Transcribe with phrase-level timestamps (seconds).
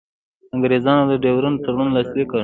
[0.55, 2.39] انګرېزانو د ډیورنډ تړون لاسلیک کړ.